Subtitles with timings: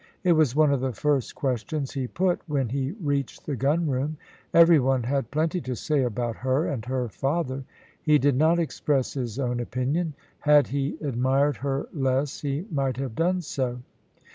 [0.23, 4.17] It was one of the first questions he put when he reached the gunroom.
[4.51, 7.65] Every one had plenty to say about her and her father.
[8.01, 13.13] He did not express his own opinion; had he admired her less he might have
[13.13, 13.83] done so.